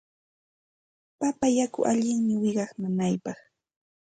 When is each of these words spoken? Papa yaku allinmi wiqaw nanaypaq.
Papa 1.19 1.47
yaku 1.57 1.79
allinmi 1.91 2.33
wiqaw 2.41 2.71
nanaypaq. 2.81 3.39